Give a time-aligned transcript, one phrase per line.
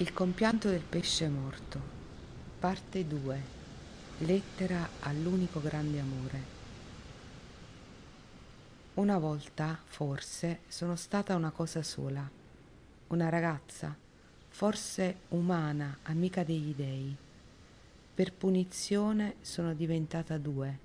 [0.00, 1.78] Il compianto del pesce morto.
[2.58, 3.40] Parte 2.
[4.20, 6.38] Lettera all'unico grande amore.
[8.94, 12.26] Una volta, forse, sono stata una cosa sola,
[13.08, 13.94] una ragazza,
[14.48, 17.14] forse umana, amica degli dei.
[18.14, 20.78] Per punizione sono diventata due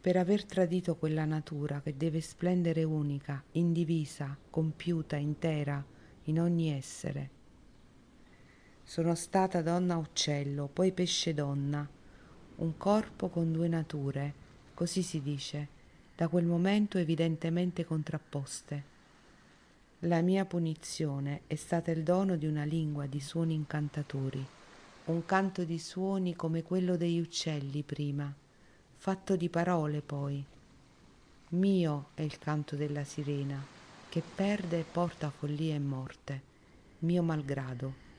[0.00, 5.84] per aver tradito quella natura che deve splendere unica, indivisa, compiuta, intera
[6.24, 7.40] in ogni essere.
[8.84, 11.88] Sono stata donna uccello, poi pesce donna,
[12.56, 14.34] un corpo con due nature,
[14.74, 15.68] così si dice,
[16.14, 18.90] da quel momento evidentemente contrapposte.
[20.00, 24.44] La mia punizione è stata il dono di una lingua di suoni incantatori,
[25.04, 28.30] un canto di suoni come quello degli uccelli prima,
[28.96, 30.44] fatto di parole poi.
[31.50, 33.64] Mio è il canto della sirena,
[34.08, 36.42] che perde e porta follie e morte,
[37.00, 38.10] mio malgrado.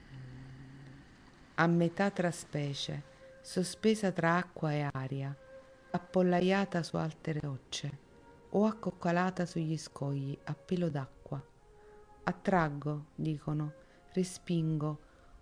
[1.55, 3.03] A metà tra specie,
[3.41, 5.35] sospesa tra acqua e aria,
[5.91, 7.99] appollaiata su alte rocce,
[8.49, 11.43] o accoccolata sugli scogli a pelo d'acqua.
[12.23, 13.73] Attraggo, dicono,
[14.13, 14.99] respingo,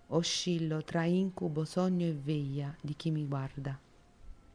[0.08, 3.80] oscillo tra incubo, sogno e veglia di chi mi guarda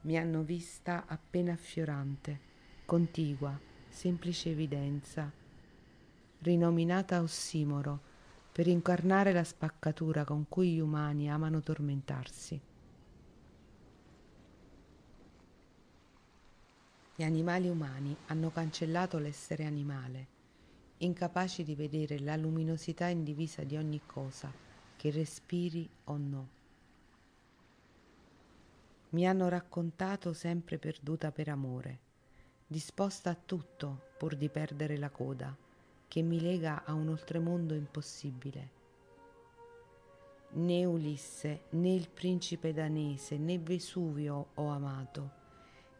[0.07, 2.41] mi hanno vista appena affiorante,
[2.85, 3.59] contigua,
[3.89, 5.31] semplice evidenza,
[6.39, 8.15] rinominata ossimoro
[8.57, 12.59] per incarnare la spaccatura con cui gli umani amano tormentarsi.
[17.15, 20.27] Gli animali umani hanno cancellato l'essere animale,
[20.97, 24.51] incapaci di vedere la luminosità indivisa di ogni cosa,
[24.97, 26.49] che respiri o no
[29.11, 31.99] mi hanno raccontato sempre perduta per amore,
[32.67, 35.55] disposta a tutto pur di perdere la coda,
[36.09, 38.71] che mi lega a un oltremondo impossibile.
[40.53, 45.31] Né Ulisse, né il principe danese, né Vesuvio ho amato,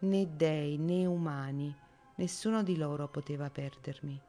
[0.01, 1.75] né dei, né umani,
[2.17, 4.21] nessuno di loro poteva perdermi.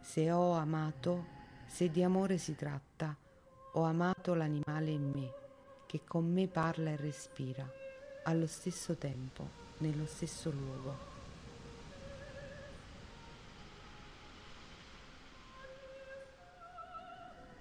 [0.00, 1.26] Se ho amato,
[1.66, 3.16] se di amore si tratta,
[3.72, 5.32] ho amato l'animale in me
[5.86, 7.64] che con me parla e respira
[8.24, 9.48] allo stesso tempo,
[9.78, 11.13] nello stesso luogo.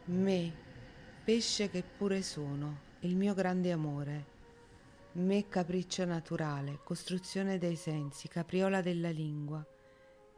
[0.06, 0.52] Me,
[1.24, 4.26] pesce che pure sono, il mio grande amore,
[5.14, 9.66] me capriccio naturale, costruzione dei sensi, capriola della lingua,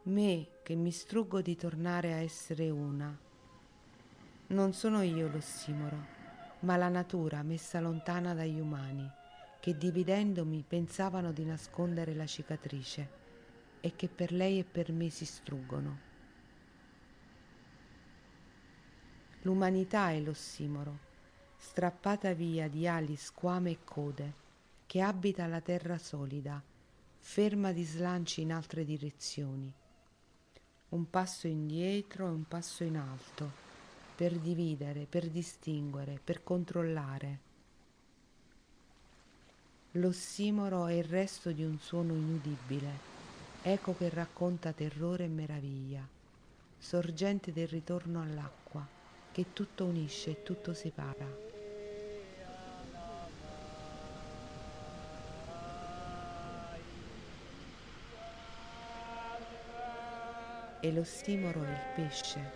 [0.04, 3.18] me che mi struggo di tornare a essere una.
[4.48, 5.98] Non sono io l'ossimoro,
[6.60, 9.10] ma la natura messa lontana dagli umani,
[9.58, 13.08] che dividendomi pensavano di nascondere la cicatrice
[13.80, 16.15] e che per lei e per me si struggono.
[19.46, 20.98] L'umanità è l'ossimoro,
[21.56, 24.32] strappata via di ali, squame e code,
[24.86, 26.60] che abita la terra solida,
[27.20, 29.72] ferma di slanci in altre direzioni.
[30.88, 33.48] Un passo indietro e un passo in alto
[34.16, 37.38] per dividere, per distinguere, per controllare.
[39.92, 42.90] L'ossimoro è il resto di un suono inudibile,
[43.62, 46.04] eco che racconta terrore e meraviglia,
[46.78, 48.95] sorgente del ritorno all'acqua,
[49.36, 51.26] che tutto unisce e tutto separa.
[60.80, 62.50] E l'ossimoro è il pesce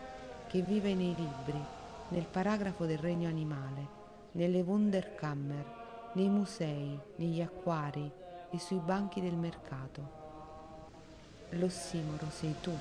[0.49, 1.63] che vive nei libri,
[2.09, 3.87] nel paragrafo del regno animale,
[4.33, 8.11] nelle Wunderkammer, nei musei, negli acquari
[8.51, 10.19] e sui banchi del mercato.
[11.51, 12.75] L'ossimoro sei tu,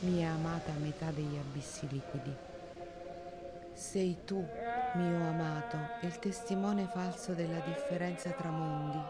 [0.00, 2.53] mia amata metà degli abissi liquidi.
[3.74, 4.36] Sei tu,
[4.94, 9.00] mio amato, il testimone falso della differenza tra mondi,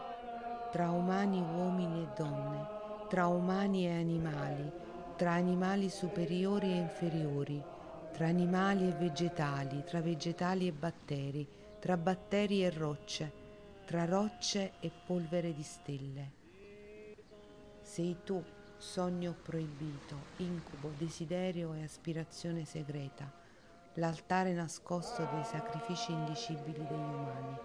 [0.71, 2.67] tra umani uomini e donne,
[3.07, 4.71] tra umani e animali,
[5.17, 7.63] tra animali superiori e inferiori,
[8.11, 11.47] tra animali e vegetali, tra vegetali e batteri,
[11.79, 13.31] tra batteri e rocce,
[13.85, 16.31] tra rocce e polvere di stelle.
[17.83, 18.43] Sei tu,
[18.77, 23.43] sogno proibito, incubo, desiderio e aspirazione segreta,
[23.95, 27.57] l'altare nascosto dei sacrifici indicibili degli umani.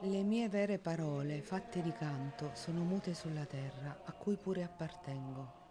[0.00, 5.62] Le mie vere parole, fatte di canto, sono mute sulla terra, a cui pure appartengo.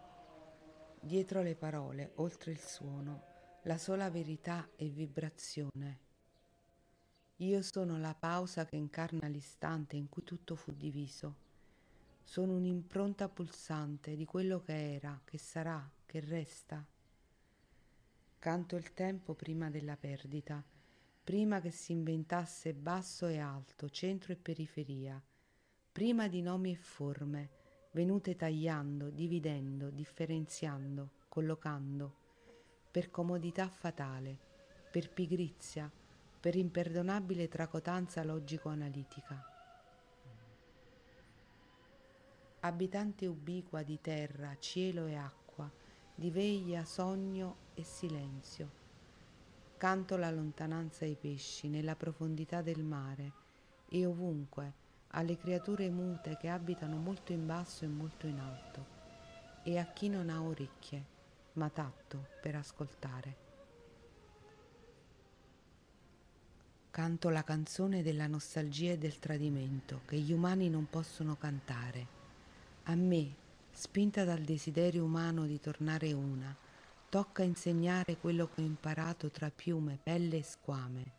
[0.99, 3.21] Dietro le parole, oltre il suono,
[3.63, 5.99] la sola verità è vibrazione.
[7.37, 11.42] Io sono la pausa che incarna l'istante in cui tutto fu diviso.
[12.23, 16.83] Sono un'impronta pulsante di quello che era, che sarà, che resta.
[18.39, 20.63] Canto il tempo prima della perdita,
[21.23, 25.21] prima che si inventasse basso e alto, centro e periferia,
[25.91, 27.49] prima di nomi e forme,
[27.91, 32.15] venute tagliando, dividendo, differenziando, collocando,
[32.89, 34.37] per comodità fatale,
[34.89, 35.91] per pigrizia,
[36.39, 39.52] per imperdonabile tracotanza logico-analitica.
[42.65, 45.69] Abitante ubiqua di terra, cielo e acqua,
[46.15, 48.81] di veglia, sogno e silenzio.
[49.75, 53.31] Canto la lontananza ai pesci, nella profondità del mare
[53.89, 58.85] e ovunque, alle creature mute che abitano molto in basso e molto in alto,
[59.63, 61.05] e a chi non ha orecchie,
[61.53, 63.35] ma tatto per ascoltare.
[66.91, 72.21] Canto la canzone della nostalgia e del tradimento che gli umani non possono cantare
[72.85, 73.35] a me,
[73.71, 76.53] spinta dal desiderio umano di tornare una,
[77.07, 81.11] tocca insegnare quello che ho imparato tra piume, pelle e squame.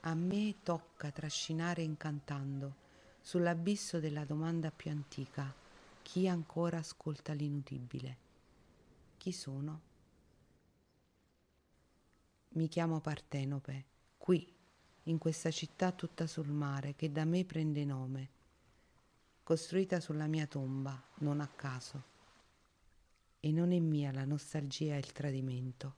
[0.00, 2.88] A me tocca trascinare incantando
[3.22, 5.54] sull'abisso della domanda più antica
[6.02, 8.16] chi ancora ascolta l'inudibile.
[9.16, 9.80] Chi sono?
[12.50, 13.84] Mi chiamo Partenope,
[14.18, 14.46] qui,
[15.04, 18.38] in questa città tutta sul mare che da me prende nome
[19.50, 22.04] costruita sulla mia tomba, non a caso.
[23.40, 25.94] E non è mia la nostalgia e il tradimento.